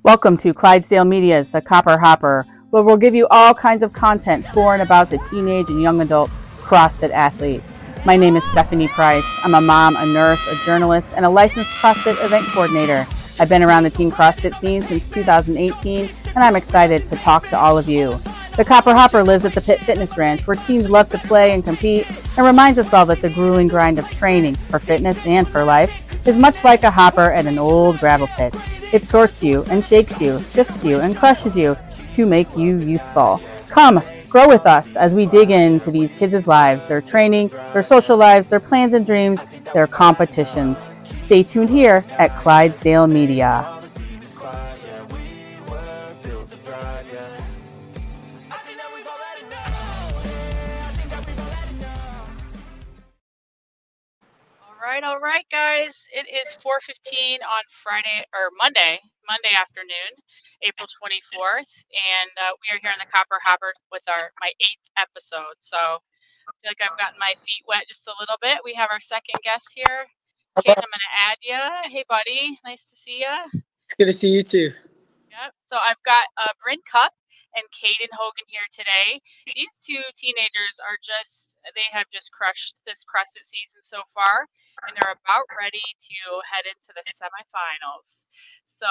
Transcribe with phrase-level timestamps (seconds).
[0.00, 4.46] Welcome to Clydesdale Media's The Copper Hopper, where we'll give you all kinds of content
[4.54, 6.30] for and about the teenage and young adult
[6.60, 7.62] CrossFit athlete.
[8.04, 9.24] My name is Stephanie Price.
[9.44, 13.06] I'm a mom, a nurse, a journalist, and a licensed CrossFit event coordinator.
[13.38, 17.58] I've been around the teen CrossFit scene since 2018, and I'm excited to talk to
[17.58, 18.18] all of you.
[18.56, 21.64] The Copper Hopper lives at the Pit Fitness Ranch, where teens love to play and
[21.64, 22.06] compete,
[22.36, 25.92] and reminds us all that the grueling grind of training for fitness and for life
[26.26, 28.54] is much like a hopper at an old gravel pit.
[28.92, 31.78] It sorts you and shakes you, sifts you and crushes you
[32.10, 33.40] to make you useful.
[33.68, 38.18] Come, grow with us as we dig into these kids' lives, their training, their social
[38.18, 39.40] lives, their plans and dreams,
[39.72, 40.78] their competitions.
[41.16, 43.81] Stay tuned here at Clydesdale Media.
[55.02, 56.06] Right, all right, guys.
[56.14, 60.14] It is 4:15 on Friday or Monday, Monday afternoon,
[60.62, 64.86] April 24th, and uh, we are here in the Copper Hopper with our my eighth
[64.96, 65.58] episode.
[65.58, 68.62] So I feel like I've gotten my feet wet just a little bit.
[68.64, 70.06] We have our second guest here.
[70.62, 71.90] Kate, I'm going to add you.
[71.90, 72.58] Hey, buddy.
[72.64, 73.62] Nice to see you.
[73.86, 74.70] It's good to see you too.
[75.34, 75.50] Yep.
[75.66, 77.10] So I've got uh, Brynn Cupp
[77.54, 79.20] and Kaiden Hogan here today.
[79.44, 84.48] These two teenagers are just, they have just crushed this CrossFit season so far,
[84.88, 88.26] and they're about ready to head into the semifinals.
[88.64, 88.88] So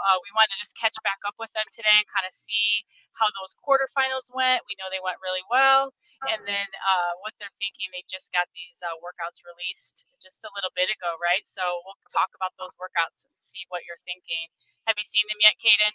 [0.00, 2.86] uh, we wanted to just catch back up with them today and kind of see
[3.18, 4.62] how those quarterfinals went.
[4.70, 5.90] We know they went really well,
[6.30, 7.90] and then uh, what they're thinking.
[7.90, 11.42] They just got these uh, workouts released just a little bit ago, right?
[11.42, 14.48] So we'll talk about those workouts and see what you're thinking.
[14.86, 15.94] Have you seen them yet, Kaiden?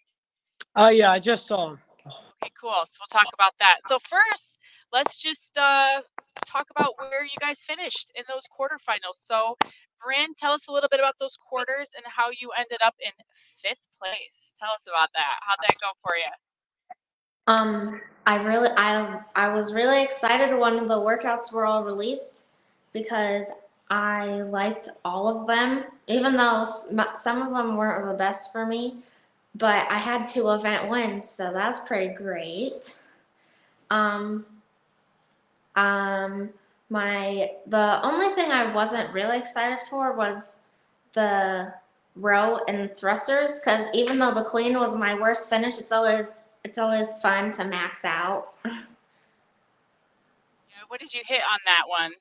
[0.76, 1.80] Oh yeah, I just saw them.
[2.44, 2.84] Okay, cool.
[2.92, 3.78] So we'll talk about that.
[3.88, 4.60] So first,
[4.92, 6.02] let's just uh,
[6.46, 9.16] talk about where you guys finished in those quarterfinals.
[9.16, 9.56] So,
[10.04, 13.12] Brynn, tell us a little bit about those quarters and how you ended up in
[13.64, 14.52] fifth place.
[14.60, 15.40] Tell us about that.
[15.40, 16.34] How'd that go for you?
[17.48, 22.48] Um, I really, I, I was really excited when the workouts were all released
[22.92, 23.52] because
[23.90, 26.66] I liked all of them, even though
[27.16, 28.98] some of them weren't the best for me
[29.56, 32.96] but I had two event wins, so that's pretty great.
[33.90, 34.46] Um,
[35.76, 36.50] um,
[36.90, 40.66] my the only thing I wasn't really excited for was
[41.14, 41.74] the
[42.16, 46.78] row and thrusters because even though the clean was my worst finish, it's always it's
[46.78, 48.54] always fun to max out.
[48.66, 48.72] Yeah,
[50.88, 52.12] what did you hit on that one?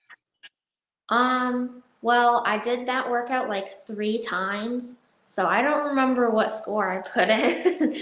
[1.09, 5.02] Um, well, I did that workout like three times
[5.33, 7.97] so I don't remember what score I put in.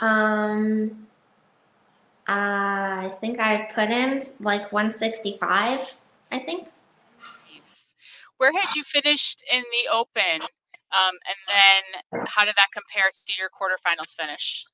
[0.00, 1.06] um,
[2.26, 5.96] I think I put in like 165,
[6.30, 6.68] I think.
[7.50, 7.94] Nice.
[8.36, 10.42] Where had you finished in the open?
[10.42, 14.66] Um, and then how did that compare to your quarterfinals finish?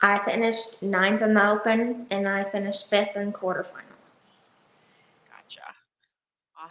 [0.00, 3.91] I finished ninth in the open and I finished fifth in quarterfinals.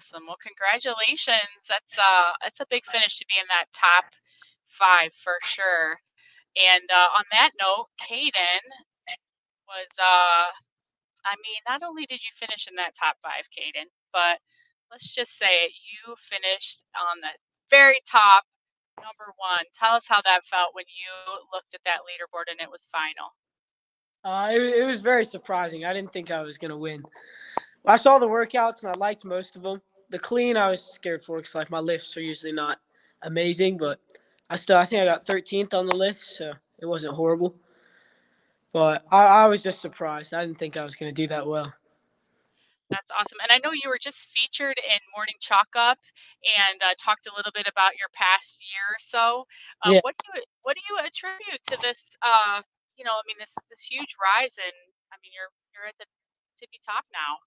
[0.01, 0.25] Awesome.
[0.25, 1.69] Well, congratulations.
[1.69, 4.09] That's uh that's a big finish to be in that top
[4.65, 6.01] five for sure.
[6.57, 8.65] And uh, on that note, Kaiden
[9.69, 10.49] was uh
[11.21, 14.41] I mean, not only did you finish in that top five, Kaiden, but
[14.89, 17.37] let's just say it, you finished on the
[17.69, 18.41] very top,
[18.97, 19.69] number one.
[19.77, 21.13] Tell us how that felt when you
[21.53, 23.37] looked at that leaderboard and it was final.
[24.25, 25.85] Uh, it, it was very surprising.
[25.85, 27.03] I didn't think I was going to win.
[27.85, 29.79] I saw the workouts and I liked most of them
[30.11, 32.79] the clean I was scared for because like my lifts are usually not
[33.23, 33.99] amazing, but
[34.49, 37.55] I still I think I got 13th on the lift, so it wasn't horrible.
[38.73, 40.33] But I, I was just surprised.
[40.33, 41.73] I didn't think I was going to do that well.
[42.91, 43.39] That's awesome.
[43.39, 45.99] And I know you were just featured in Morning Chalk Up
[46.43, 49.47] and uh, talked a little bit about your past year or so.
[49.79, 50.03] Uh, yeah.
[50.03, 52.11] What do you what do you attribute to this?
[52.19, 52.59] Uh,
[52.99, 54.75] you know, I mean, this this huge rise, and
[55.07, 56.07] I mean, you're you're at the
[56.59, 57.39] tippy top now.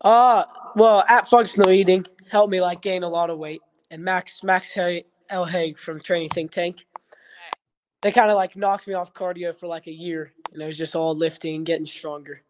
[0.00, 0.44] Uh,
[0.76, 4.76] well, at functional eating helped me like gain a lot of weight, and Max Max
[5.30, 6.84] El-Hag from Training Think Tank,
[8.02, 10.76] they kind of like knocked me off cardio for like a year, and it was
[10.76, 12.42] just all lifting and getting stronger.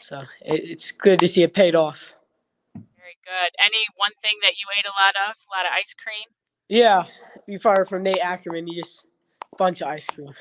[0.00, 2.12] So it, it's good to see it paid off.
[2.74, 3.50] Very good.
[3.58, 5.36] Any one thing that you ate a lot of?
[5.36, 6.26] A lot of ice cream?
[6.68, 7.04] Yeah,
[7.46, 8.66] you fired from Nate Ackerman.
[8.66, 9.06] You just
[9.56, 10.34] bunch of ice cream.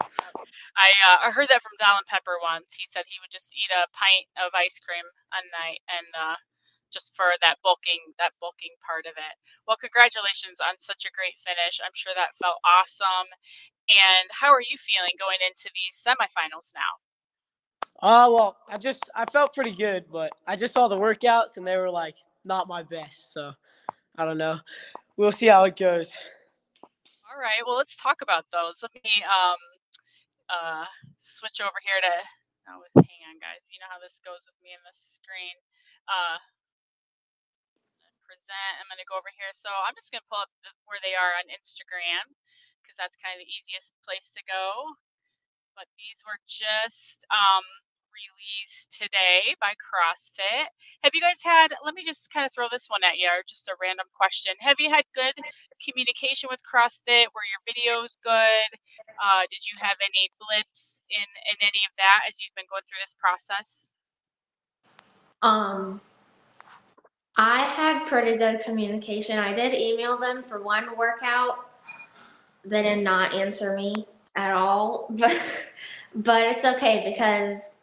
[0.00, 2.66] I uh, I heard that from Dallin Pepper once.
[2.72, 5.04] He said he would just eat a pint of ice cream
[5.34, 6.38] a night and uh,
[6.92, 9.34] just for that bulking that bulking part of it.
[9.66, 11.78] Well, congratulations on such a great finish.
[11.82, 13.30] I'm sure that felt awesome.
[13.90, 16.92] And how are you feeling going into these semifinals now?
[18.02, 21.66] Uh well, I just I felt pretty good, but I just saw the workouts and
[21.66, 23.32] they were like not my best.
[23.32, 23.52] So
[24.18, 24.60] I don't know.
[25.16, 26.12] We'll see how it goes.
[27.30, 27.62] All right.
[27.66, 28.80] Well, let's talk about those.
[28.82, 29.60] Let me um
[30.50, 30.84] uh
[31.18, 32.14] switch over here to.
[32.68, 33.66] Oh, hang on, guys.
[33.72, 35.56] You know how this goes with me and the screen.
[36.06, 36.38] Uh,
[38.30, 38.78] present.
[38.78, 39.50] I'm going to go over here.
[39.50, 40.54] So I'm just going to pull up
[40.86, 42.30] where they are on Instagram
[42.78, 44.94] because that's kind of the easiest place to go.
[45.74, 47.66] But these were just um,
[48.28, 50.68] released today by CrossFit.
[51.02, 53.42] Have you guys had, let me just kind of throw this one at you, or
[53.48, 54.54] just a random question.
[54.60, 55.34] Have you had good
[55.80, 57.32] communication with CrossFit?
[57.32, 58.70] Were your videos good?
[59.16, 62.84] Uh, did you have any blips in, in any of that as you've been going
[62.88, 63.92] through this process?
[65.42, 66.00] Um,
[67.36, 69.38] I had pretty good communication.
[69.38, 71.70] I did email them for one workout.
[72.64, 74.06] They did not answer me
[74.36, 75.40] at all, but
[76.14, 77.79] but it's okay because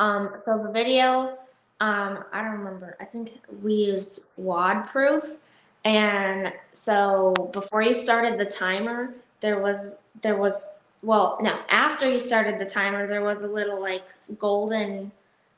[0.00, 1.38] um so the video
[1.80, 2.96] um I don't remember.
[3.00, 5.38] I think we used WOD proof
[5.84, 12.18] and so before you started the timer, there was there was well, no, after you
[12.18, 14.02] started the timer, there was a little like
[14.38, 15.12] golden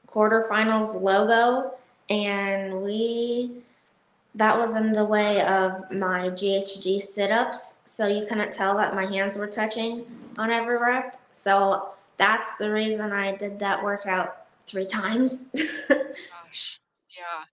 [0.06, 1.72] quarterfinals logo
[2.10, 3.50] and we
[4.34, 9.06] that was in the way of my GHD sit-ups, so you couldn't tell that my
[9.06, 10.04] hands were touching
[10.38, 11.18] on every rep.
[11.32, 11.88] So
[12.20, 15.48] that's the reason I did that workout three times.
[15.88, 16.78] Gosh,
[17.16, 17.44] yeah.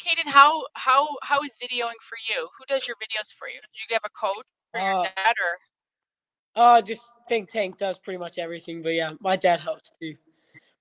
[0.00, 2.48] Kaiden, how how how is videoing for you?
[2.58, 3.60] Who does your videos for you?
[3.60, 6.62] Do you have a code for your Uh, dad or?
[6.62, 10.16] Uh, just Think Tank does pretty much everything, but yeah, my dad helps too.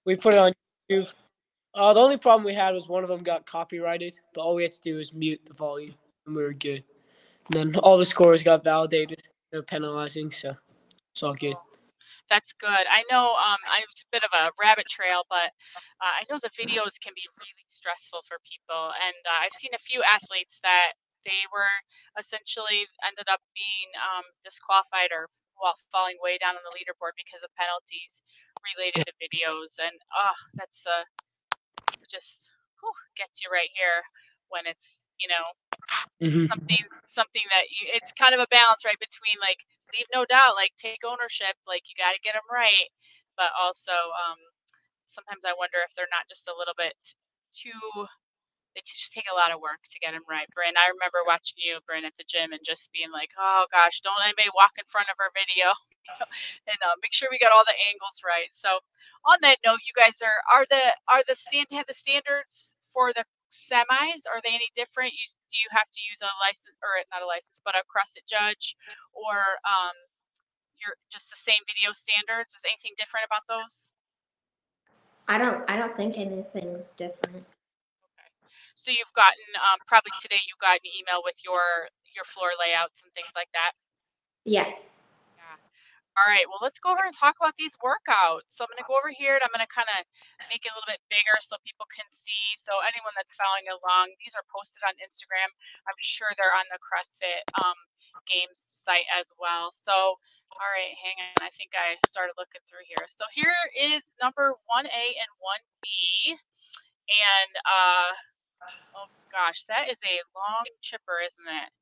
[0.06, 0.52] We put it on
[0.90, 1.08] YouTube.
[1.76, 4.64] Uh, the only problem we had was one of them got copyrighted, but all we
[4.64, 5.94] had to do was mute the volume,
[6.26, 6.84] and we were good.
[7.54, 9.22] And then all the scores got validated,
[9.52, 10.56] no penalizing, so
[11.12, 11.56] it's all good.
[12.30, 12.86] That's good.
[12.90, 15.52] I know um, I was a bit of a rabbit trail, but
[16.02, 18.92] uh, I know the videos can be really stressful for people.
[18.96, 20.98] And uh, I've seen a few athletes that
[21.28, 21.70] they were
[22.18, 25.30] essentially ended up being um, disqualified or
[25.62, 28.24] while falling way down on the leaderboard because of penalties
[28.76, 29.78] related to videos.
[29.78, 31.06] And oh, that's uh,
[32.10, 32.50] just
[32.82, 34.04] whew, gets you right here
[34.50, 35.46] when it's you know
[36.22, 36.48] Mhm.
[36.50, 39.62] something something that you it's kind of a balance right between like
[39.94, 42.90] leave no doubt like take ownership like you got to get them right
[43.38, 44.40] but also um
[45.06, 46.98] sometimes i wonder if they're not just a little bit
[47.54, 48.08] too
[48.76, 51.58] they just take a lot of work to get them right brynn i remember watching
[51.62, 54.86] you brynn at the gym and just being like oh gosh don't anybody walk in
[54.90, 55.74] front of our video.
[56.68, 58.52] And uh, make sure we got all the angles right.
[58.52, 58.80] So
[59.26, 63.14] on that note you guys are are the are the stand have the standards for
[63.14, 63.24] the
[63.54, 67.22] semis are they any different you do you have to use a license or not
[67.22, 68.74] a license but a crossfit judge
[69.14, 69.94] or um
[70.82, 73.94] you're just the same video standards is anything different about those
[75.28, 77.46] I don't I don't think anything's different.
[78.18, 78.30] Okay.
[78.76, 83.02] so you've gotten um, probably today you got an email with your your floor layouts
[83.06, 83.74] and things like that
[84.46, 84.72] Yeah.
[86.14, 88.46] All right, well, let's go over and talk about these workouts.
[88.54, 90.06] So I'm going to go over here and I'm going to kind of
[90.46, 92.54] make it a little bit bigger so people can see.
[92.62, 95.50] So anyone that's following along, these are posted on Instagram.
[95.90, 97.74] I'm sure they're on the CrossFit um,
[98.30, 99.74] Games site as well.
[99.74, 100.22] So,
[100.54, 101.50] all right, hang on.
[101.50, 103.10] I think I started looking through here.
[103.10, 106.38] So here is number 1A and 1B.
[106.38, 108.10] And, uh,
[109.02, 111.74] oh gosh, that is a long chipper, isn't it?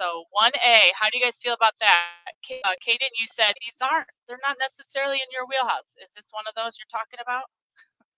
[0.00, 2.32] So 1A, how do you guys feel about that?
[2.48, 5.90] Ka- Uh, Kaiden, you said these aren't, they're not necessarily in your wheelhouse.
[6.02, 7.44] Is this one of those you're talking about?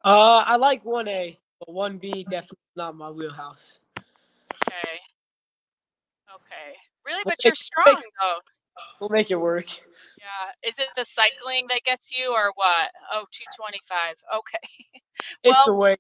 [0.04, 3.80] Uh, I like 1A, but 1B definitely not my wheelhouse.
[3.98, 5.00] Okay.
[6.32, 6.76] Okay.
[7.04, 8.38] Really, Well, but you're strong make- though.
[9.00, 9.66] We'll make it work.
[10.18, 10.52] Yeah.
[10.62, 12.92] Is it the cycling that gets you or what?
[13.12, 14.16] Oh, 225.
[14.38, 15.02] Okay.
[15.42, 15.96] It's Well- the way.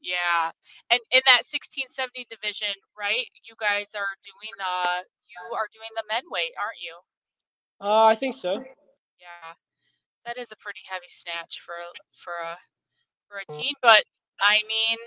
[0.00, 0.50] Yeah.
[0.88, 3.28] And in that 1670 division, right?
[3.44, 6.96] You guys are doing the you are doing the men weight, aren't you?
[7.80, 8.64] Uh, I think so.
[9.20, 9.54] Yeah.
[10.26, 11.76] That is a pretty heavy snatch for
[12.24, 12.56] for a
[13.28, 14.04] for a teen, but
[14.40, 14.98] I mean,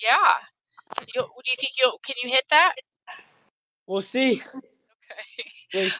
[0.00, 0.36] yeah.
[1.14, 2.74] You, do you think you can you hit that?
[3.86, 4.40] We'll see.
[4.40, 5.48] Okay.
[5.74, 5.92] Wait.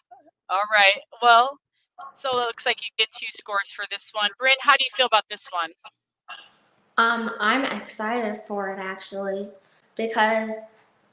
[0.48, 1.00] All right.
[1.22, 1.58] Well,
[2.14, 4.30] so it looks like you get two scores for this one.
[4.40, 5.70] Brynn, how do you feel about this one?
[6.98, 9.48] Um, I'm excited for it actually
[9.96, 10.50] because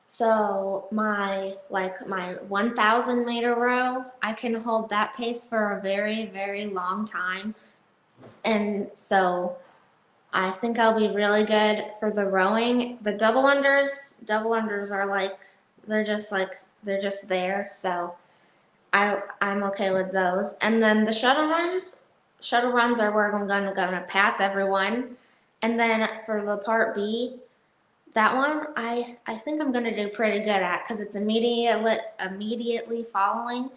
[0.06, 6.26] so my like my 1000 meter row, I can hold that pace for a very
[6.26, 7.56] very long time.
[8.44, 9.58] And so
[10.34, 12.98] I think I'll be really good for the rowing.
[13.02, 15.38] The double unders, double unders are like
[15.88, 16.52] they're just like
[16.84, 17.68] they're just there.
[17.72, 18.16] So
[18.94, 20.58] I I'm okay with those.
[20.62, 22.08] And then the shuttle runs,
[22.42, 25.18] shuttle runs are where I'm gonna gonna pass everyone.
[25.62, 27.38] And then for the part B,
[28.14, 33.06] that one I I think I'm gonna do pretty good at because it's immediately immediately
[33.12, 33.70] following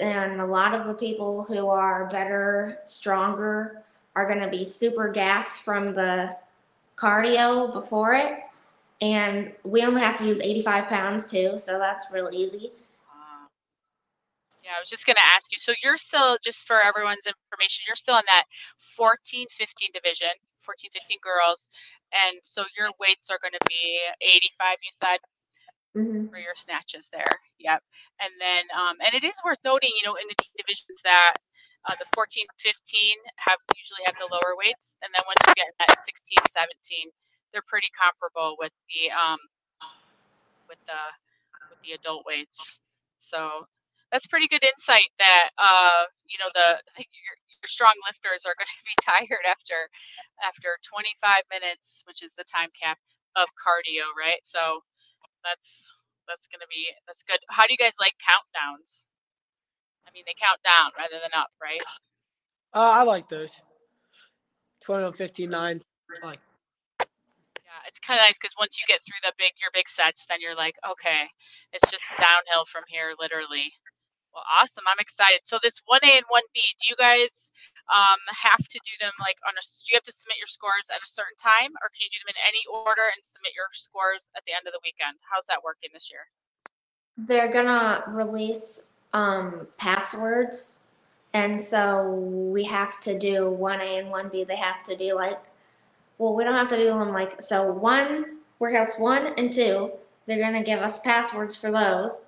[0.00, 3.82] and a lot of the people who are better, stronger,
[4.14, 6.36] are going to be super gassed from the
[6.96, 8.38] cardio before it.
[9.02, 12.72] And we only have to use 85 pounds too, so that's real easy.
[14.64, 15.58] Yeah, I was just going to ask you.
[15.58, 18.44] So you're still, just for everyone's information, you're still in that
[18.78, 20.28] 14 15 division,
[20.66, 21.70] 14 15 girls.
[22.12, 25.20] And so your weights are going to be 85, you said?
[25.94, 27.40] hmm for your snatches there.
[27.58, 27.82] Yep.
[28.20, 31.38] And then, um, and it is worth noting, you know, in the team divisions that
[31.88, 35.70] uh, the 14, 15 have usually have the lower weights, and then once you get
[35.78, 37.14] that 16, 17,
[37.54, 39.38] they're pretty comparable with the um,
[40.68, 41.00] with the
[41.70, 42.80] with the adult weights.
[43.18, 43.66] So
[44.12, 46.82] that's pretty good insight that uh, you know the
[47.64, 49.88] strong lifters are going to be tired after
[50.44, 52.98] after 25 minutes, which is the time cap
[53.36, 54.44] of cardio, right?
[54.44, 54.84] So
[55.44, 55.92] that's
[56.28, 57.40] that's gonna be that's good.
[57.48, 59.06] How do you guys like countdowns?
[60.06, 61.82] I mean, they count down rather than up, right?
[62.74, 63.60] Uh, I like those.
[64.82, 65.80] 21, 15, 9.
[66.22, 66.40] I like
[67.64, 70.26] Yeah, it's kind of nice because once you get through the big your big sets,
[70.28, 71.26] then you're like, okay,
[71.72, 73.72] it's just downhill from here, literally.
[74.36, 74.84] Well, awesome.
[74.84, 75.48] I'm excited.
[75.48, 77.48] So this one A and one B, do you guys
[77.88, 79.64] um, have to do them like on a?
[79.64, 82.20] Do you have to submit your scores at a certain time, or can you do
[82.20, 85.16] them in any order and submit your scores at the end of the weekend?
[85.24, 86.28] How's that working this year?
[87.16, 90.92] They're gonna release um, passwords,
[91.32, 94.44] and so we have to do one A and one B.
[94.44, 95.40] They have to be like,
[96.18, 97.72] well, we don't have to do them like so.
[97.72, 99.92] One workouts one and two,
[100.26, 102.26] they're gonna give us passwords for those,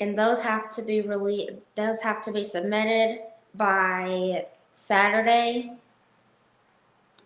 [0.00, 1.52] and those have to be released.
[1.74, 3.20] Those have to be submitted
[3.54, 5.72] by Saturday.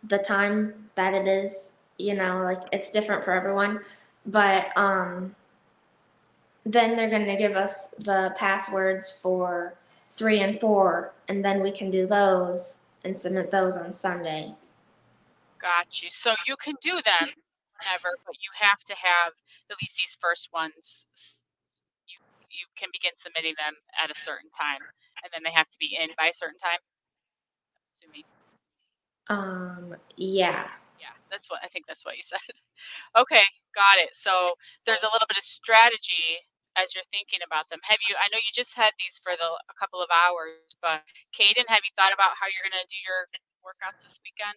[0.02, 3.80] The time that it is, you know, like it's different for everyone,
[4.26, 5.34] but um
[6.66, 9.74] then they're going to give us the passwords for
[10.10, 14.54] three and four, and then we can do those and submit those on Sunday.
[15.60, 16.08] Got you.
[16.10, 17.28] So you can do them
[17.78, 19.34] whenever, but you have to have
[19.70, 21.43] at least these first ones.
[22.54, 24.82] S- You you can begin submitting them at a certain time,
[25.24, 26.80] and then they have to be in by a certain time.
[27.98, 28.24] Assuming,
[29.28, 30.68] Um, yeah.
[31.00, 31.86] yeah, that's what I think.
[31.88, 32.40] That's what you said.
[33.16, 33.44] Okay,
[33.76, 34.14] got it.
[34.16, 34.54] So
[34.86, 36.44] there's a little bit of strategy
[36.78, 37.80] as you're thinking about them.
[37.84, 38.16] Have you?
[38.16, 41.04] I know you just had these for the a couple of hours, but
[41.36, 43.28] Kaiden, have you thought about how you're gonna do your
[43.64, 44.56] workouts this weekend?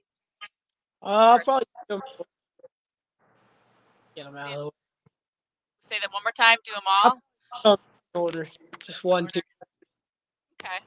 [1.03, 1.65] Uh, I'll probably
[4.15, 4.73] get them out of
[5.81, 6.57] Say that one more time.
[6.65, 7.19] Do them all.
[7.63, 7.77] The
[8.13, 8.47] order.
[8.83, 9.41] Just one, two.
[10.61, 10.79] Okay.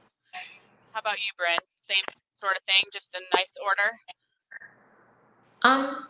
[0.91, 1.57] How about you, Brynn?
[1.87, 2.03] Same
[2.39, 3.97] sort of thing, just in nice order.
[5.63, 6.07] Um,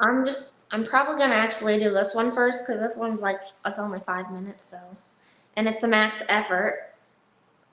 [0.00, 3.78] I'm just, I'm probably gonna actually do this one first because this one's like, it's
[3.78, 4.78] only five minutes, so,
[5.56, 6.94] and it's a max effort.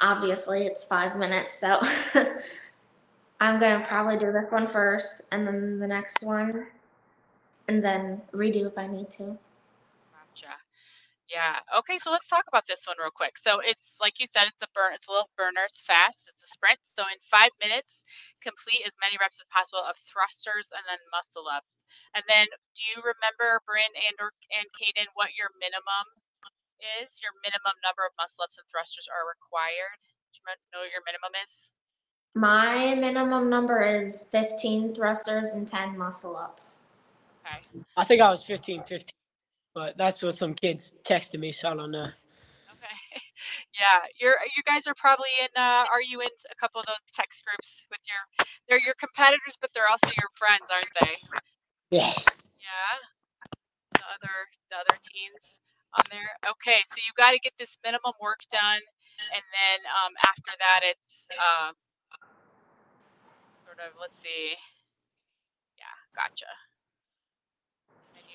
[0.01, 1.79] Obviously, it's five minutes, so
[3.39, 6.67] I'm gonna probably do this one first and then the next one,
[7.67, 9.37] and then redo if I need to.
[10.35, 10.57] Gotcha.
[11.29, 11.61] Yeah.
[11.69, 13.37] Okay, so let's talk about this one real quick.
[13.37, 14.97] So it's like you said, it's a burn.
[14.97, 15.61] It's a little burner.
[15.69, 16.25] It's fast.
[16.25, 16.81] It's a sprint.
[16.97, 18.01] So in five minutes,
[18.41, 21.77] complete as many reps as possible of thrusters and then muscle ups.
[22.17, 26.17] And then, do you remember, Brynn and or and Kaiden, what your minimum
[26.97, 27.21] is?
[27.21, 30.01] Your minimum number of muscle ups and thrusters are required.
[30.33, 31.69] Do you know what your minimum is?
[32.33, 36.89] My minimum number is 15 thrusters and 10 muscle ups.
[37.45, 37.61] Okay.
[37.97, 39.18] I think I was 15, 15.
[39.79, 42.11] But that's what some kids texted me, so I don't know.
[42.75, 42.99] Okay.
[43.71, 47.07] Yeah, you're you guys are probably in uh are you in a couple of those
[47.15, 48.19] text groups with your
[48.67, 51.15] they're your competitors but they're also your friends, aren't they?
[51.87, 52.27] Yes.
[52.59, 52.91] Yeah.
[53.95, 54.35] The other
[54.67, 55.63] the other teens
[55.95, 56.35] on there.
[56.43, 58.83] Okay, so you got to get this minimum work done
[59.31, 61.71] and then um after that it's uh
[63.63, 64.59] sort of let's see.
[65.79, 66.51] Yeah, gotcha.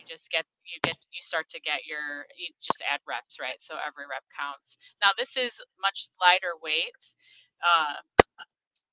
[0.04, 3.56] You just get you get you start to get your you just add reps, right?
[3.58, 4.76] So every rep counts.
[5.00, 7.00] Now this is much lighter weight.
[7.64, 8.04] Uh,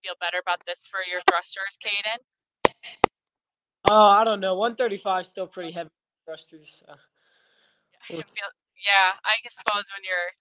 [0.03, 2.23] feel better about this for your thrusters, Kaiden?
[3.91, 4.55] Oh, I don't know.
[4.55, 5.91] 135 is still pretty heavy
[6.23, 6.79] thrusters.
[6.79, 6.89] So.
[8.07, 10.31] I feel, yeah, I suppose when you're,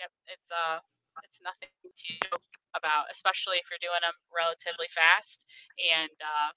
[0.00, 0.80] yep, it's uh,
[1.22, 5.44] it's nothing to joke about, especially if you're doing them relatively fast
[5.76, 6.50] and uh,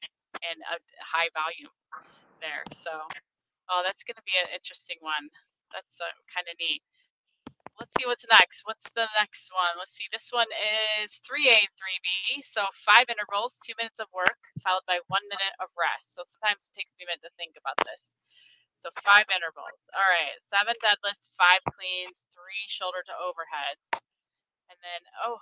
[0.47, 1.75] and a high volume
[2.39, 2.63] there.
[2.73, 2.91] So,
[3.69, 5.29] oh, that's going to be an interesting one.
[5.73, 6.83] That's uh, kind of neat.
[7.77, 8.65] Let's see what's next.
[8.65, 9.77] What's the next one?
[9.77, 10.09] Let's see.
[10.09, 10.49] This one
[10.97, 12.41] is 3A and 3B.
[12.41, 16.17] So five intervals, two minutes of work, followed by one minute of rest.
[16.17, 18.17] So sometimes it takes me a minute to think about this.
[18.73, 19.77] So five intervals.
[19.93, 20.33] All right.
[20.41, 24.09] Seven deadlifts, five cleans, three shoulder to overheads.
[24.73, 25.37] And then, oh,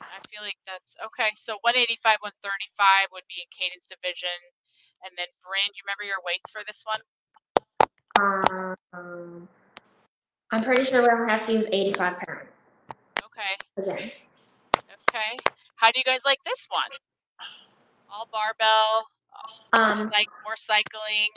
[0.00, 1.32] I feel like that's okay.
[1.36, 4.36] So 185, 135 would be in Kaiden's division.
[5.04, 7.00] And then, Brynn, do you remember your weights for this one?
[8.18, 9.48] Um,
[10.50, 12.48] I'm pretty sure we're gonna have to use 85 pounds
[13.24, 13.54] Okay.
[13.76, 14.10] again.
[14.76, 15.38] Okay.
[15.76, 16.90] How do you guys like this one?
[18.10, 19.08] All barbell,
[19.72, 21.28] more, Um, cyc- more cycling.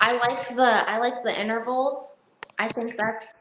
[0.00, 2.20] I like the I like the intervals.
[2.58, 3.34] I think that's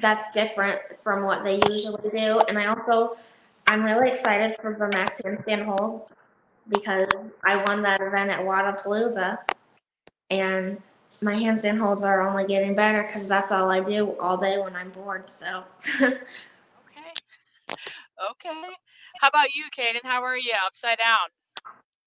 [0.00, 3.18] that's different from what they usually do, and I also
[3.66, 6.10] I'm really excited for the max handstand hold
[6.70, 7.06] because
[7.44, 9.38] I won that event at Wodapalooza,
[10.30, 10.80] and
[11.20, 14.74] my handstand holds are only getting better because that's all I do all day when
[14.74, 15.28] I'm bored.
[15.28, 15.64] So
[16.00, 17.12] Okay.
[18.30, 18.62] Okay.
[19.20, 20.00] How about you, Kaiden?
[20.04, 20.54] How are you?
[20.66, 21.28] Upside down.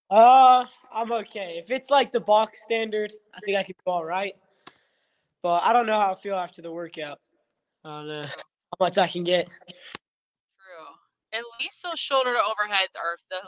[0.10, 1.56] Uh, I'm okay.
[1.58, 4.36] If it's like the box standard, I think I could do all right.
[5.42, 7.20] But I don't know how I feel after the workout.
[7.84, 9.48] I don't know how much I can get.
[9.48, 10.88] True.
[11.34, 13.40] At least those shoulder to overheads are the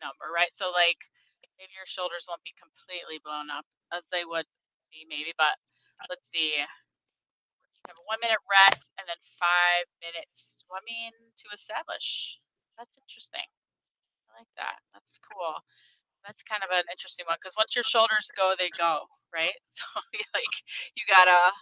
[0.00, 0.52] number, right?
[0.52, 1.00] So like
[1.58, 4.46] maybe your shoulders won't be completely blown up as they would
[4.92, 5.56] be maybe, but
[6.08, 6.60] let's see.
[6.60, 12.40] You have a one minute rest and then five minutes swimming to establish.
[12.76, 13.46] That's interesting.
[14.28, 14.82] I like that.
[14.92, 15.62] That's cool.
[16.26, 19.54] That's kind of an interesting one because once your shoulders go, they go, right?
[19.70, 19.86] So
[20.34, 20.54] like
[20.98, 21.54] you gotta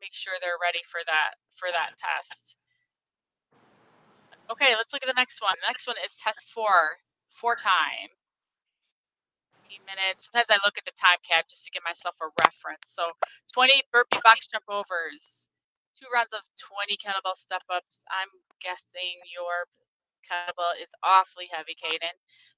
[0.00, 2.56] make sure they're ready for that for that test.
[4.50, 5.56] Okay, let's look at the next one.
[5.58, 7.02] The next one is test four,
[7.36, 8.16] four time.
[9.68, 10.28] 15 minutes.
[10.30, 12.86] Sometimes I look at the time cap just to give myself a reference.
[12.88, 13.12] So
[13.52, 15.50] 20 burpee box jump overs,
[15.98, 18.06] two rounds of 20 kettlebell step ups.
[18.08, 18.30] I'm
[18.62, 19.68] guessing your
[20.24, 22.14] kettlebell is awfully heavy, Kaiden.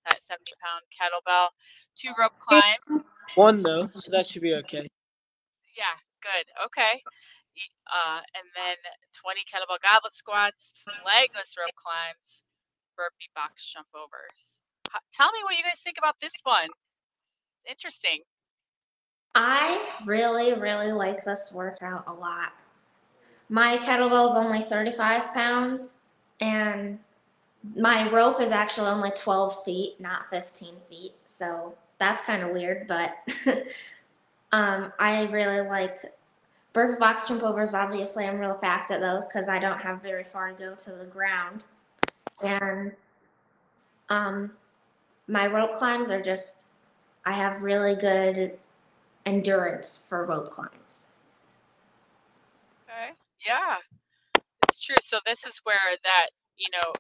[0.06, 1.50] That 70 pound kettlebell.
[1.96, 3.10] Two rope climbs.
[3.34, 4.86] One though, so that should be okay.
[5.76, 6.46] Yeah, good.
[6.70, 7.02] Okay.
[7.90, 8.78] Uh, and then
[9.18, 12.46] 20 kettlebell goblet squats, legless rope climbs,
[12.96, 14.62] burpee box jump overs.
[15.12, 16.68] Tell me what you guys think about this one.
[17.68, 18.20] Interesting.
[19.34, 22.52] I really, really like this workout a lot.
[23.48, 25.98] My kettlebell is only 35 pounds,
[26.40, 26.98] and
[27.76, 31.14] my rope is actually only 12 feet, not 15 feet.
[31.26, 33.16] So that's kind of weird, but
[34.52, 36.12] um, I really like
[36.72, 37.74] burpee box jump overs.
[37.74, 40.92] Obviously, I'm real fast at those because I don't have very far to go to
[40.92, 41.64] the ground.
[42.42, 42.92] And
[44.10, 44.52] um,
[45.28, 46.68] my rope climbs are just,
[47.24, 48.58] I have really good
[49.26, 51.12] endurance for rope climbs.
[52.88, 53.12] Okay.
[53.46, 53.76] Yeah,
[54.68, 54.96] it's true.
[55.02, 56.92] So this is where that you know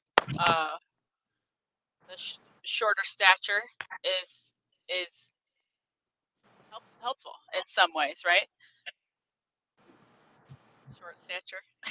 [0.46, 0.76] uh,
[2.10, 3.62] the sh- shorter stature
[4.04, 4.40] is
[4.88, 5.30] is
[6.70, 8.46] help- helpful in some ways, right?
[10.98, 11.62] Short stature.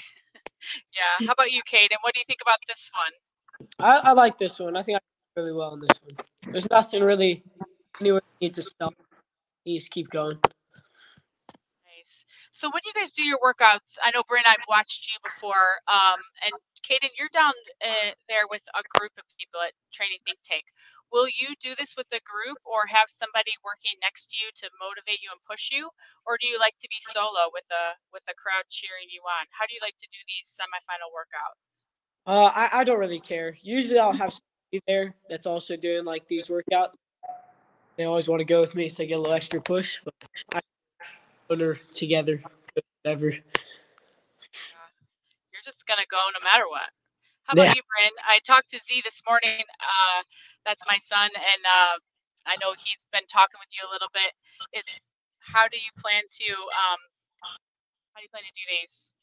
[0.94, 1.28] yeah.
[1.28, 1.98] How about you, Kaiden?
[2.02, 3.32] What do you think about this one?
[3.80, 4.78] I, I like this one.
[4.78, 6.18] I think I did really well in this one.
[6.52, 7.44] There's nothing really
[8.02, 8.94] anywhere you need to stop.
[9.64, 10.38] You just keep going.
[11.86, 12.26] Nice.
[12.52, 16.20] So when you guys do your workouts, I know Brynn, I've watched you before, um,
[16.42, 17.54] and Kaiden, you're down
[17.86, 20.66] uh, there with a group of people at Training Think Tank.
[21.12, 24.68] Will you do this with a group, or have somebody working next to you to
[24.76, 25.88] motivate you and push you,
[26.28, 29.48] or do you like to be solo with a with a crowd cheering you on?
[29.56, 31.88] How do you like to do these semifinal workouts?
[32.28, 33.56] Uh, I, I don't really care.
[33.64, 34.36] Usually I'll have
[34.88, 36.94] there that's also doing like these workouts.
[37.98, 40.00] They always want to go with me, so I get a little extra push.
[40.04, 40.14] But
[40.54, 40.60] I
[41.50, 42.42] put her together,
[43.04, 43.30] whatever.
[43.30, 43.42] You're
[45.66, 46.90] just gonna go no matter what.
[47.44, 47.74] How about Yeah.
[47.76, 48.12] you, Brynn?
[48.28, 49.64] I talked to Z this morning.
[49.80, 50.24] Uh,
[50.66, 51.98] that's my son, and uh,
[52.46, 54.34] I know he's been talking with you a little bit.
[54.74, 57.00] Is how do you plan to um,
[58.14, 59.14] how do you plan to do these?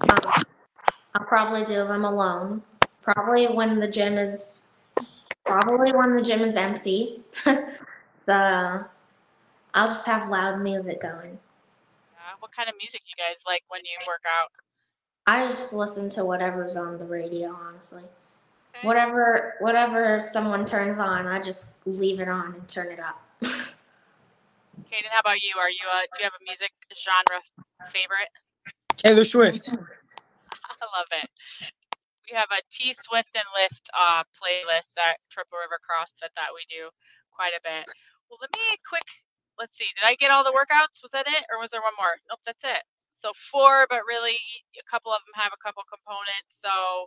[0.00, 0.44] Um,
[1.14, 2.62] I'll probably do them alone.
[3.04, 4.70] Probably when the gym is
[5.44, 7.18] probably when the gym is empty.
[7.44, 8.84] so
[9.74, 11.38] I'll just have loud music going.
[12.16, 14.50] Uh, what kind of music you guys like when you work out?
[15.26, 18.02] I just listen to whatever's on the radio, honestly.
[18.02, 18.86] Okay.
[18.86, 23.22] Whatever whatever someone turns on, I just leave it on and turn it up.
[23.42, 25.56] Kaiden, how about you?
[25.58, 27.42] Are you uh, do you have a music genre
[27.92, 28.30] favorite?
[28.96, 29.68] Taylor Swift.
[29.68, 31.30] I love it.
[32.34, 36.66] We have a T Swift and Lift uh, playlist at Triple River CrossFit that we
[36.66, 36.90] do
[37.30, 37.86] quite a bit.
[38.26, 39.06] Well, let me quick.
[39.54, 39.86] Let's see.
[39.94, 40.98] Did I get all the workouts?
[40.98, 42.18] Was that it, or was there one more?
[42.26, 42.82] Nope, that's it.
[43.14, 44.34] So four, but really
[44.74, 46.58] a couple of them have a couple components.
[46.58, 47.06] So,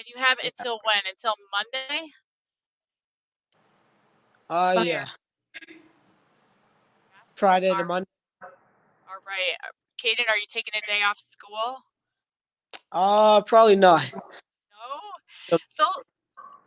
[0.00, 1.04] and you have until when?
[1.04, 2.08] Until Monday.
[4.48, 5.12] Uh, yeah.
[7.36, 8.08] Friday to Monday.
[8.40, 9.60] All right.
[10.00, 11.84] Kaiden, are you taking a day off school?
[12.92, 14.10] Uh, probably not.
[14.14, 15.58] No.
[15.68, 15.84] So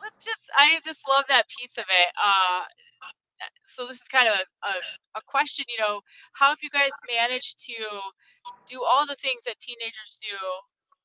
[0.02, 2.10] let's just I just love that piece of it.
[2.18, 2.64] Uh
[3.64, 4.74] so this is kind of a, a,
[5.18, 6.02] a question, you know,
[6.34, 7.78] how have you guys managed to
[8.70, 10.38] do all the things that teenagers do,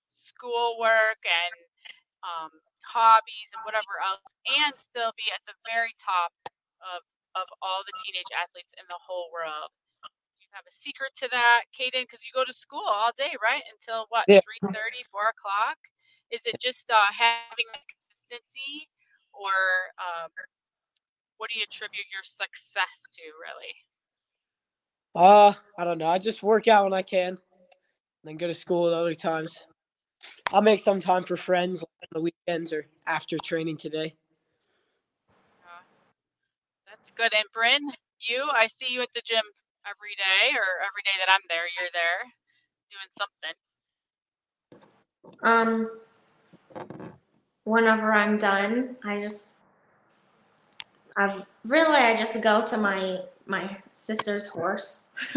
[0.08, 1.56] schoolwork and
[2.20, 2.52] um,
[2.84, 6.32] hobbies and whatever else, and still be at the very top
[6.82, 7.00] of
[7.36, 9.70] of all the teenage athletes in the whole world?
[10.56, 12.08] Have a secret to that, Kaiden?
[12.08, 13.60] Because you go to school all day, right?
[13.70, 14.40] Until what, Yeah.
[14.40, 15.76] three thirty, four o'clock?
[16.30, 18.88] Is it just uh, having that consistency,
[19.34, 19.52] or
[20.00, 20.30] um,
[21.36, 23.74] what do you attribute your success to, really?
[25.14, 26.08] Uh, I don't know.
[26.08, 27.36] I just work out when I can,
[28.24, 29.62] then go to school at other times.
[30.54, 34.14] I'll make some time for friends like on the weekends or after training today.
[35.62, 35.82] Uh,
[36.86, 37.34] that's good.
[37.34, 39.44] And Brynn, you, I see you at the gym
[39.88, 42.30] every day, or every day that I'm there, you're there
[42.90, 43.56] doing something.
[45.42, 45.90] Um,
[47.64, 49.58] whenever I'm done, I just,
[51.16, 55.08] I really, I just go to my my sister's horse.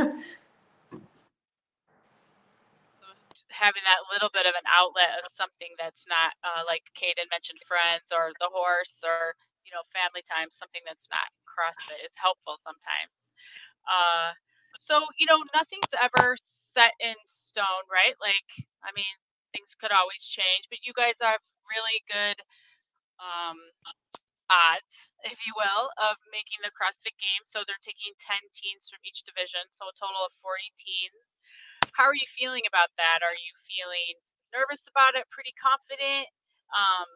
[3.50, 7.60] Having that little bit of an outlet of something that's not uh, like Kaiden mentioned,
[7.68, 9.36] friends or the horse or
[9.66, 13.29] you know family time, something that's not CrossFit is helpful sometimes.
[13.88, 14.34] Uh,
[14.78, 18.16] so you know nothing's ever set in stone, right?
[18.22, 18.48] Like
[18.84, 19.16] I mean
[19.54, 22.38] things could always change, but you guys have really good
[23.22, 23.58] um,
[24.50, 27.50] odds, if you will, of making the CrossFit Games.
[27.50, 31.38] So they're taking 10 teams from each division, so a total of 40 teams.
[31.94, 33.22] How are you feeling about that?
[33.26, 34.22] Are you feeling
[34.54, 35.30] nervous about it?
[35.34, 36.30] Pretty confident?
[36.74, 37.10] Um,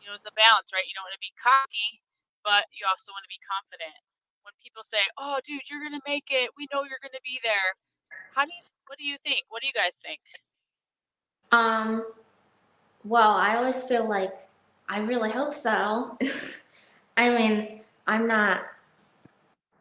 [0.00, 0.84] you know, it's a balance, right?
[0.84, 2.04] You don't want to be cocky,
[2.44, 3.96] but you also want to be confident.
[4.44, 6.50] When people say, "Oh, dude, you're gonna make it.
[6.56, 7.74] We know you're gonna be there."
[8.34, 8.62] How do you?
[8.86, 9.44] What do you think?
[9.48, 10.20] What do you guys think?
[11.50, 12.04] Um,
[13.04, 14.34] well, I always feel like
[14.88, 16.18] I really hope so.
[17.16, 18.62] I mean, I'm not.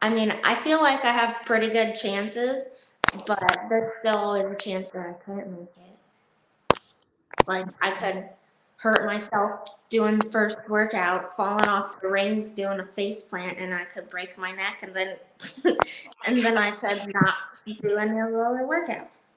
[0.01, 2.67] I mean, I feel like I have pretty good chances,
[3.25, 6.79] but there's still always a chance that I couldn't make it.
[7.47, 8.29] Like I could
[8.83, 13.73] hurt myself doing the first workout, falling off the rings, doing a face plant, and
[13.73, 15.15] I could break my neck, and then
[16.27, 19.31] and then I could not do any of the other workouts.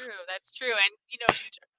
[0.00, 0.72] True, that's true.
[0.72, 1.28] And you know,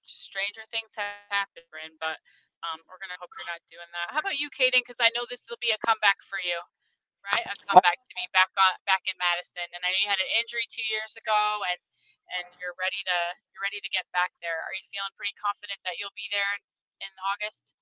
[0.06, 2.22] stranger things have happened, Brynn, but
[2.62, 4.14] um, we're gonna hope you're not doing that.
[4.14, 4.86] How about you, Kaiden?
[4.86, 6.62] Because I know this will be a comeback for you,
[7.34, 7.50] right?
[7.50, 9.66] A comeback to be back on back in Madison.
[9.74, 11.82] And I know you had an injury two years ago, and
[12.38, 13.18] and you're ready to
[13.54, 14.58] you're ready to get back there.
[14.58, 16.54] Are you feeling pretty confident that you'll be there
[17.02, 17.74] in, August?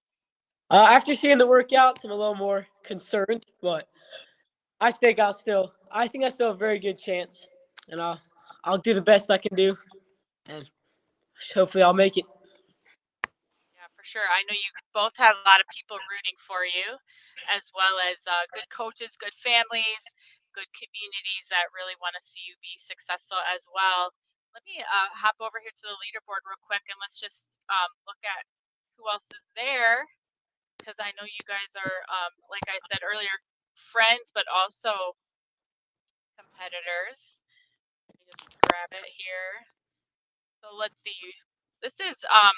[0.69, 3.87] Uh, after seeing the workouts, I'm a little more concerned, but
[4.79, 5.73] I think I'll still.
[5.91, 7.47] I think I still have a very good chance,
[7.89, 8.19] and I'll
[8.63, 9.75] I'll do the best I can do,
[10.45, 10.67] and
[11.53, 12.25] hopefully I'll make it.
[13.75, 14.27] Yeah, for sure.
[14.29, 16.97] I know you both have a lot of people rooting for you,
[17.49, 20.03] as well as uh, good coaches, good families,
[20.53, 24.11] good communities that really want to see you be successful as well.
[24.53, 27.91] Let me uh, hop over here to the leaderboard real quick and let's just um,
[28.07, 28.43] look at
[28.99, 30.03] who else is there.
[30.79, 33.31] Because I know you guys are, um, like I said earlier,
[33.77, 35.15] friends, but also
[36.35, 37.45] competitors.
[38.09, 39.67] Let me just grab it here.
[40.61, 41.37] So let's see.
[41.81, 42.57] This is um,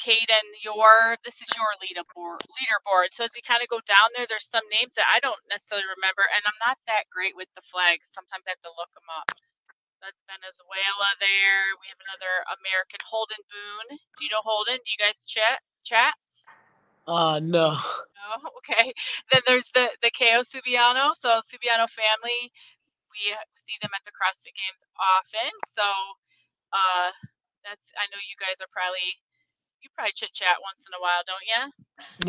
[0.00, 3.12] Kaiden, your this is your leaderboard leaderboard.
[3.16, 5.88] So as we kind of go down there, there's some names that I don't necessarily
[5.88, 8.12] remember, and I'm not that great with the flags.
[8.12, 9.32] Sometimes I have to look them up.
[10.06, 11.74] That's Venezuela there.
[11.82, 13.98] We have another American Holden Boone.
[13.98, 14.78] Do you know Holden?
[14.78, 16.14] Do you guys chat chat?
[17.10, 17.74] Uh no.
[17.74, 18.30] No,
[18.62, 18.94] okay.
[19.34, 21.10] Then there's the the KO Subiano.
[21.18, 22.54] So Subiano family,
[23.10, 25.50] we see them at the CrossFit Games often.
[25.66, 25.82] So
[26.70, 27.10] uh,
[27.66, 29.10] that's I know you guys are probably
[29.82, 31.62] you probably chit chat once in a while, don't you?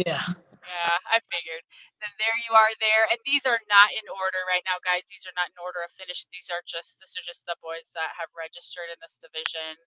[0.01, 0.25] Yeah.
[0.67, 1.63] Yeah, I figured.
[2.03, 3.07] Then there you are there.
[3.07, 5.07] And these are not in order right now, guys.
[5.07, 6.27] These are not in order of finish.
[6.27, 9.79] These are just this are just the boys that have registered in this division.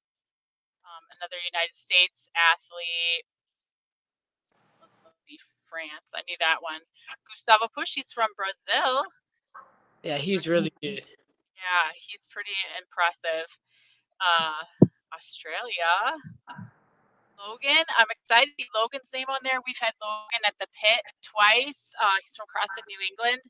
[0.88, 3.28] Um, another United States athlete.
[4.80, 5.36] This must be
[5.68, 6.16] France.
[6.16, 6.80] I knew that one.
[7.28, 9.04] Gustavo Push, he's from Brazil.
[10.00, 11.04] Yeah, he's really good.
[11.60, 13.52] Yeah, he's pretty impressive.
[14.16, 14.64] Uh,
[15.12, 16.16] Australia.
[17.40, 19.64] Logan, I'm excited to see Logan's name on there.
[19.64, 21.96] We've had Logan at the pit twice.
[21.96, 23.40] Uh, he's from CrossFit New England.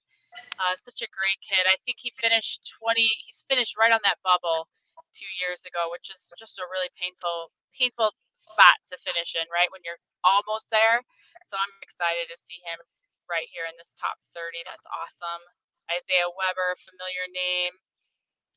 [0.62, 1.66] Uh, such a great kid.
[1.66, 3.02] I think he finished 20.
[3.26, 4.70] He's finished right on that bubble
[5.10, 9.66] two years ago, which is just a really painful, painful spot to finish in, right
[9.74, 11.02] when you're almost there.
[11.50, 12.78] So I'm excited to see him
[13.26, 14.62] right here in this top 30.
[14.62, 15.42] That's awesome.
[15.90, 17.74] Isaiah Weber, familiar name.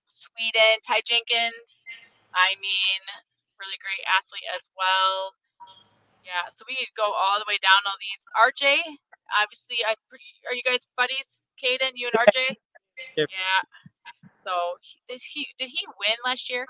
[0.05, 1.89] Sweden, Ty Jenkins.
[2.37, 3.01] I mean,
[3.63, 5.33] really great athlete as well.
[6.27, 8.23] Yeah, so we could go all the way down all these.
[8.35, 8.79] RJ,
[9.39, 9.95] obviously, I
[10.47, 11.43] are you guys buddies?
[11.59, 12.59] Kaiden, you and RJ?
[13.17, 13.27] Yep.
[13.27, 13.61] Yeah.
[14.31, 14.51] So
[15.07, 16.67] did he did he win last year?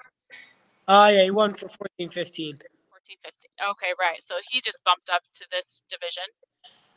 [0.88, 2.60] Oh, uh, yeah, he won for 14 15.
[2.60, 3.72] 14 15.
[3.78, 4.20] Okay, right.
[4.20, 6.28] So he just bumped up to this division.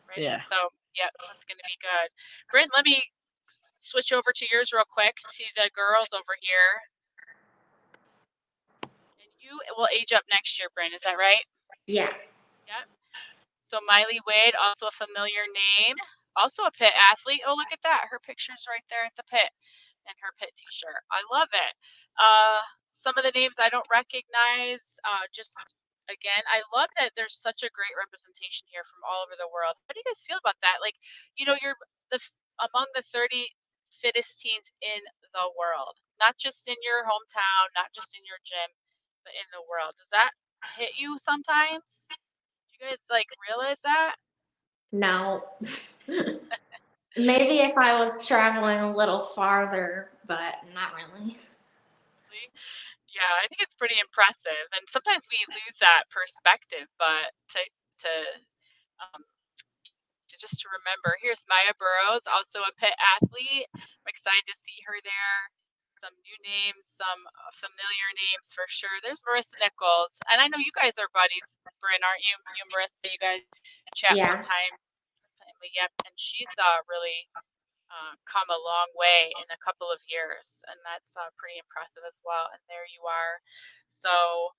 [0.09, 0.19] Right?
[0.19, 0.41] Yeah.
[0.47, 2.09] So, yeah, that's going to be good.
[2.51, 3.03] Brynn, let me
[3.79, 5.19] switch over to yours real quick.
[5.31, 6.71] See the girls over here.
[9.47, 10.91] You will age up next year, Brynn.
[10.91, 11.47] Is that right?
[11.87, 12.11] Yeah.
[12.67, 12.85] Yep.
[13.63, 15.95] So Miley Wade, also a familiar name,
[16.35, 17.47] also a pit athlete.
[17.47, 18.11] Oh, look at that.
[18.11, 19.51] Her picture's right there at the pit
[20.07, 21.03] and her pit t-shirt.
[21.15, 21.73] I love it.
[22.19, 22.59] Uh,
[22.91, 24.99] some of the names I don't recognize.
[25.07, 25.55] Uh, just
[26.11, 29.79] again, I love that there's such a great representation here from all over the world.
[29.87, 30.83] How do you guys feel about that?
[30.83, 30.99] Like,
[31.39, 31.79] you know, you're
[32.11, 32.19] the
[32.59, 33.51] among the 30
[33.95, 35.03] fittest teens in
[35.35, 38.71] the world, not just in your hometown, not just in your gym,
[39.35, 39.95] in the world.
[39.99, 40.31] Does that
[40.79, 42.07] hit you sometimes?
[42.11, 44.17] Do you guys like realize that?
[44.93, 45.45] No.
[47.17, 51.37] Maybe if I was traveling a little farther, but not really.
[53.17, 56.85] Yeah, I think it's pretty impressive, and sometimes we lose that perspective.
[57.01, 57.61] But to
[58.05, 58.13] to
[59.01, 59.25] um,
[60.29, 63.73] to just to remember, here's Maya Burrows, also a pit athlete.
[63.73, 65.37] I'm excited to see her there.
[66.07, 68.95] Some new names, some uh, familiar names for sure.
[69.03, 72.39] There's Marissa Nichols, and I know you guys are buddies, Brynn, aren't you?
[72.55, 73.43] You and Marissa, you guys
[73.99, 74.39] chat yeah.
[74.39, 74.79] sometimes.
[75.67, 77.27] Yep, and she's uh, really
[77.91, 82.07] uh, come a long way in a couple of years, and that's uh, pretty impressive
[82.07, 82.55] as well.
[82.55, 83.43] And there you are.
[83.91, 84.55] So,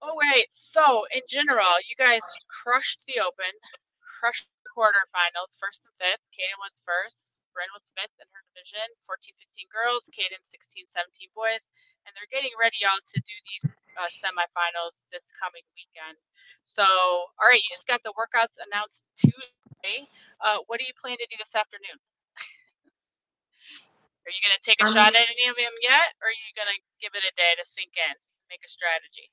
[0.00, 0.48] oh wait.
[0.48, 3.52] So in general, you guys crushed the Open,
[4.00, 6.24] crushed the quarterfinals, first and fifth.
[6.32, 7.36] Kaiden was first.
[7.52, 8.86] Brynn was fifth in her division.
[9.06, 10.06] 14, 15 girls.
[10.10, 11.68] Kaiden 16, 17 boys.
[12.06, 13.64] And they're getting ready, y'all, to do these
[13.98, 16.16] uh, semifinals this coming weekend.
[16.64, 20.08] So, all right, you just got the workouts announced Tuesday.
[20.40, 21.98] Uh, what do you plan to do this afternoon?
[24.24, 26.36] Are you going to take a um, shot at any of them yet, or are
[26.36, 28.14] you going to give it a day to sink in,
[28.52, 29.32] make a strategy?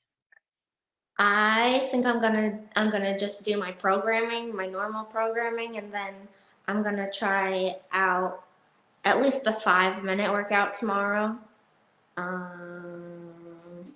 [1.19, 6.13] I think I'm gonna I'm gonna just do my programming, my normal programming, and then
[6.67, 8.43] I'm gonna try out
[9.05, 11.37] at least the five minute workout tomorrow.
[12.17, 13.93] Um,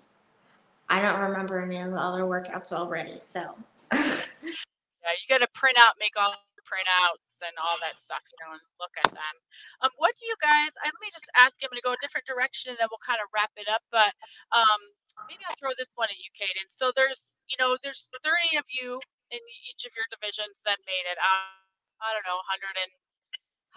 [0.88, 3.56] I don't remember any of the other workouts already, so.
[3.92, 8.40] yeah, you got to print out, make all the printouts and all that stuff, you
[8.40, 9.36] know, and look at them.
[9.84, 10.72] Um, what do you guys?
[10.80, 11.60] I, let me just ask.
[11.60, 13.84] I'm going to go a different direction, and then we'll kind of wrap it up.
[13.92, 14.16] But
[14.56, 14.82] um,
[15.28, 16.72] maybe I'll throw this one at you, Kaiden.
[16.72, 19.00] So there's, you know, there's 30 of you
[19.34, 21.20] in each of your divisions that made it.
[21.20, 21.61] Um,
[22.02, 22.92] I don't know, 100 and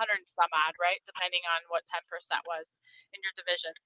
[0.00, 1.00] 100 and some odd, right?
[1.06, 2.02] Depending on what 10%
[2.48, 2.74] was
[3.14, 3.78] in your divisions.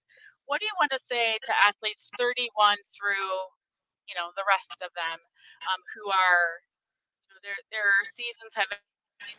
[0.49, 2.49] What do you want to say to athletes 31
[2.97, 3.31] through,
[4.09, 5.19] you know, the rest of them
[5.69, 6.65] um, who are,
[7.29, 8.71] you know, their their seasons have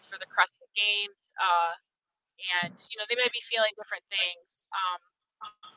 [0.05, 1.73] for the CrossFit Games, uh,
[2.62, 4.63] and you know they may be feeling different things.
[4.71, 4.99] Um,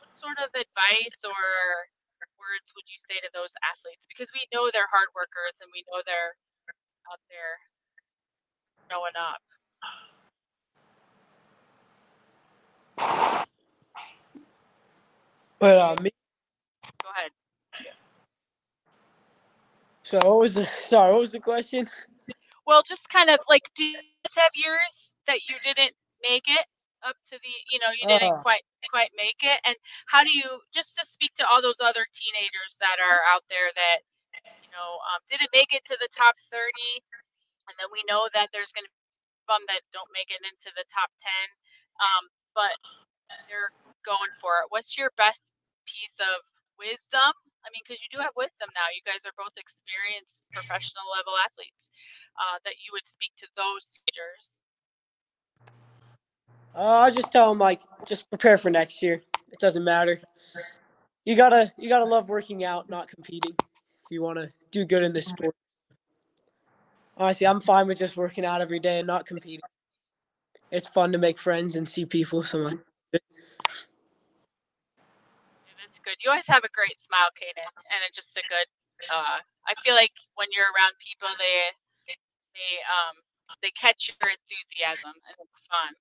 [0.02, 1.42] what sort of advice or
[2.38, 4.04] words would you say to those athletes?
[4.10, 6.34] Because we know they're hard workers and we know they're
[7.10, 7.56] out there
[8.92, 9.40] showing up.
[15.58, 16.10] But uh, me.
[17.02, 17.30] Go ahead.
[20.02, 21.12] So what was the sorry?
[21.12, 21.88] What was the question?
[22.66, 23.98] Well, just kind of like, do you
[24.36, 26.66] have years that you didn't make it
[27.02, 29.74] up to the, you know, you didn't uh, quite quite make it, and
[30.06, 33.70] how do you just to speak to all those other teenagers that are out there
[33.74, 33.98] that,
[34.62, 37.02] you know, um, didn't make it to the top thirty,
[37.72, 39.00] and then we know that there's going to be
[39.48, 41.46] some that don't make it into the top ten,
[41.98, 42.76] um, but
[43.48, 43.72] they're
[44.04, 44.68] going for it.
[44.68, 45.56] What's your best
[45.88, 46.44] piece of
[46.76, 47.32] wisdom
[47.64, 48.90] I mean, because you do have wisdom now.
[48.90, 51.90] You guys are both experienced professional level athletes.
[52.34, 54.58] Uh, that you would speak to those teachers.
[56.74, 59.22] Uh, I just tell them like, just prepare for next year.
[59.52, 60.20] It doesn't matter.
[61.24, 63.54] You gotta, you gotta love working out, not competing.
[63.60, 65.54] If you want to do good in this sport.
[67.22, 69.60] Honestly, I'm fine with just working out every day and not competing.
[70.72, 72.42] It's fun to make friends and see people.
[72.42, 72.78] So much
[76.02, 76.18] good.
[76.18, 78.66] You always have a great smile, Kaiden, and it's just a good.
[79.06, 79.38] Uh,
[79.70, 81.70] I feel like when you're around people, they
[82.10, 83.22] they um
[83.62, 85.92] they catch your enthusiasm and it's fun.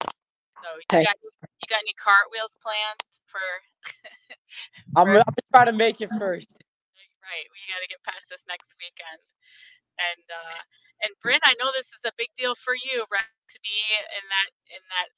[0.66, 3.46] So you got you got any cartwheels planned for?
[4.98, 5.22] I'm gonna
[5.54, 6.58] try to make it first.
[7.22, 9.22] Right, we got to get past this next weekend.
[10.02, 10.60] And uh,
[11.04, 13.30] and Brynn, I know this is a big deal for you, right?
[13.54, 13.78] To be
[14.16, 15.10] in that in that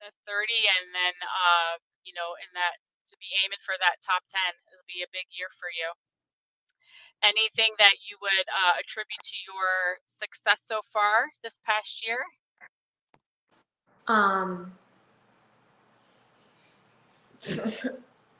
[0.00, 2.78] the 30 and then uh, you know in that
[3.10, 4.40] to be aiming for that top 10
[4.72, 5.90] it'll be a big year for you
[7.24, 12.22] anything that you would uh, attribute to your success so far this past year
[14.08, 14.72] Um,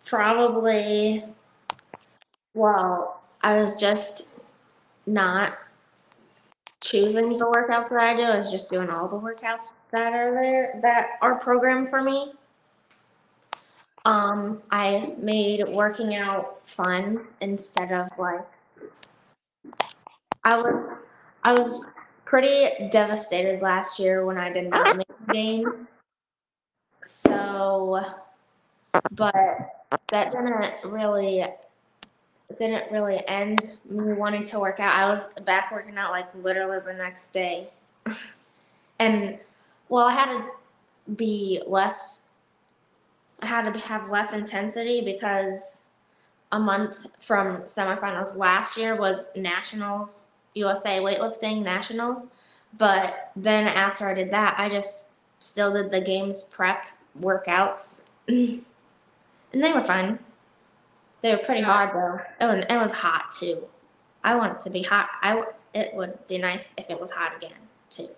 [0.06, 1.24] probably.
[2.54, 4.40] Well, I was just
[5.06, 5.58] not
[6.88, 8.22] choosing the workouts that I do.
[8.22, 12.32] I was just doing all the workouts that are there that are programmed for me.
[14.04, 18.46] Um, I made working out fun instead of like
[20.44, 20.96] I was
[21.44, 21.86] I was
[22.24, 25.88] pretty devastated last year when I did not make the game.
[27.04, 28.04] So,
[29.12, 29.34] but
[30.08, 31.44] that didn't really
[32.58, 34.94] didn't really end me wanting to work out.
[34.94, 37.68] I was back working out like literally the next day.
[38.98, 39.38] and
[39.88, 40.44] well, I had to
[41.14, 42.28] be less
[43.40, 45.90] I had to have less intensity because
[46.50, 52.28] a month from semifinals last year was nationals, USA weightlifting nationals.
[52.76, 56.88] But then after I did that, I just still did the games prep
[57.20, 58.10] workouts.
[58.28, 58.64] and
[59.52, 60.18] they were fun.
[61.22, 62.20] They were pretty hard though.
[62.40, 63.66] It was, it was hot too.
[64.22, 65.08] I want it to be hot.
[65.22, 67.58] I w- it would be nice if it was hot again
[67.90, 68.08] too.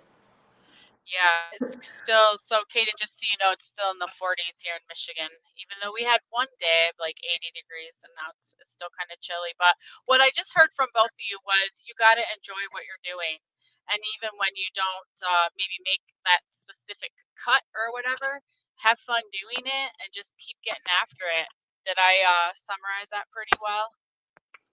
[1.10, 4.78] Yeah, it's still so Kaiden, just so you know, it's still in the 40s here
[4.78, 5.26] in Michigan.
[5.58, 8.92] Even though we had one day of like 80 degrees and now it's, it's still
[8.94, 9.50] kind of chilly.
[9.58, 9.74] But
[10.06, 13.02] what I just heard from both of you was you got to enjoy what you're
[13.02, 13.42] doing.
[13.90, 18.38] And even when you don't uh, maybe make that specific cut or whatever,
[18.86, 21.50] have fun doing it and just keep getting after it.
[21.86, 23.92] Did I uh, summarize that pretty well?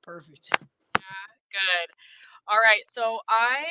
[0.04, 0.52] Perfect.
[0.52, 1.88] Yeah, good.
[2.48, 3.68] All right, so I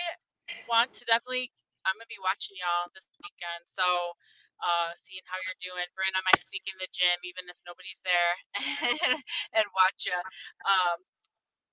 [0.69, 1.53] want to definitely
[1.87, 3.63] I'm gonna be watching y'all this weekend.
[3.71, 4.19] So
[4.59, 5.87] uh, seeing how you're doing.
[5.95, 8.35] Brynn, I might sneak in the gym even if nobody's there
[9.57, 10.19] and watch you
[10.67, 10.99] um,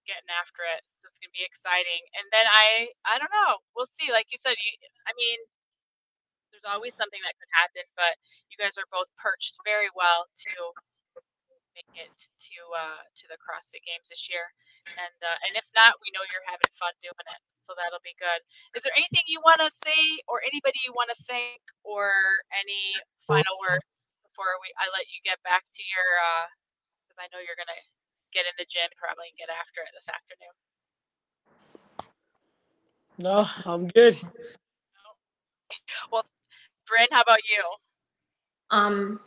[0.06, 0.84] getting after it.
[1.02, 2.04] So it's gonna be exciting.
[2.19, 3.63] And then I I don't know.
[3.73, 4.13] We'll see.
[4.13, 4.71] Like you said, you,
[5.10, 5.39] I mean,
[6.54, 8.15] there's always something that could happen, but
[8.54, 10.54] you guys are both perched very well to
[11.77, 14.45] make it to uh, to the CrossFit Games this year.
[14.86, 18.15] And uh, and if not, we know you're having fun doing it, so that'll be
[18.19, 18.41] good.
[18.77, 22.12] Is there anything you want to say, or anybody you want to thank, or
[22.53, 26.09] any final words before we I let you get back to your?
[27.05, 27.79] Because uh, I know you're gonna
[28.36, 30.55] get in the gym probably and get after it this afternoon.
[33.17, 34.17] No, I'm good.
[36.12, 36.25] Well,
[36.89, 37.63] Brynn, how about you?
[38.69, 39.19] Um,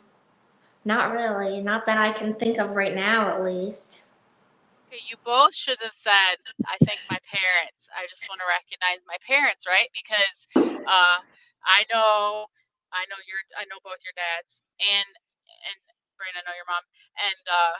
[0.87, 1.61] not really.
[1.61, 4.05] Not that I can think of right now, at least.
[4.87, 7.89] Okay, you both should have said, I thank my parents.
[7.91, 9.91] I just want to recognize my parents, right?
[9.91, 10.37] Because
[10.87, 11.19] uh,
[11.67, 12.47] I know,
[12.95, 15.09] I know your, I know both your dads, and
[15.67, 15.77] and
[16.15, 16.85] Brandon, I know your mom,
[17.19, 17.75] and uh,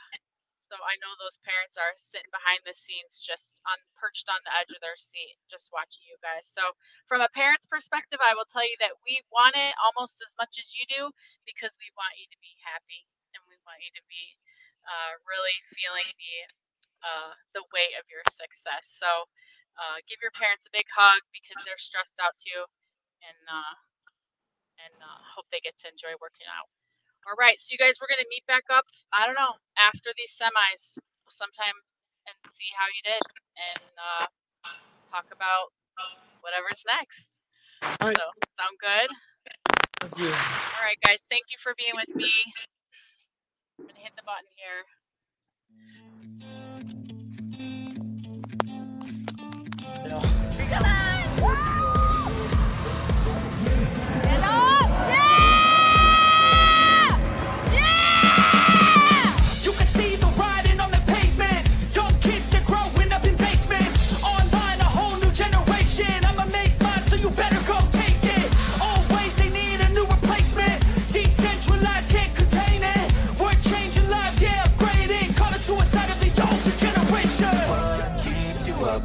[0.68, 4.52] so I know those parents are sitting behind the scenes, just on perched on the
[4.52, 6.44] edge of their seat, just watching you guys.
[6.48, 6.76] So
[7.08, 10.60] from a parent's perspective, I will tell you that we want it almost as much
[10.60, 11.12] as you do
[11.48, 14.36] because we want you to be happy and we want you to be
[14.84, 16.36] uh, really feeling the
[17.04, 18.92] uh, the weight of your success.
[18.92, 19.08] So
[19.80, 22.68] uh, give your parents a big hug because they're stressed out too,
[23.24, 23.76] and uh,
[24.84, 26.68] and uh, hope they get to enjoy working out.
[27.28, 28.88] All right, so you guys, we're gonna meet back up.
[29.12, 30.96] I don't know after these semis
[31.28, 31.76] sometime
[32.24, 33.24] and see how you did
[33.76, 34.26] and uh,
[35.12, 35.76] talk about
[36.40, 37.28] whatever's next.
[38.00, 38.16] All right.
[38.16, 39.10] So sound good?
[40.00, 40.32] That's good.
[40.32, 41.28] All right, guys.
[41.28, 42.32] Thank you for being with me.
[43.76, 44.88] I'm gonna hit the button here.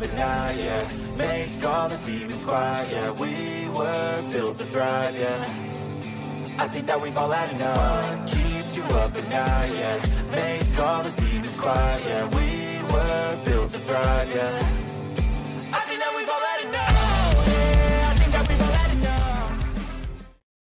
[0.02, 0.88] At night, yeah?
[1.16, 3.10] Make all the demons quiet, yeah.
[3.12, 6.58] We were built to thrive, yeah.
[6.58, 7.78] I think that we've all had enough.
[7.78, 9.98] What keeps you up at night, yeah?
[10.30, 12.24] Make all the demons quiet, yeah.
[12.36, 14.91] We were built to thrive, yeah.